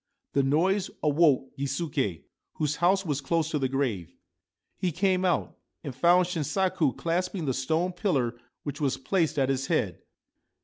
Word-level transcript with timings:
The 0.33 0.41
noise 0.41 0.89
awoke 1.03 1.55
Gisuke, 1.59 2.23
whose 2.53 2.77
house 2.77 3.05
was 3.05 3.21
close 3.21 3.51
to 3.51 3.59
the 3.59 3.69
grave. 3.69 4.15
He 4.75 4.91
came 4.91 5.23
out, 5.23 5.55
and 5.83 5.93
found 5.93 6.25
Shinsaku 6.25 6.97
clasping 6.97 7.45
the 7.45 7.53
stone 7.53 7.91
pillar 7.91 8.33
which 8.63 8.81
was 8.81 8.97
placed 8.97 9.37
at 9.37 9.51
its 9.51 9.67
head. 9.67 10.01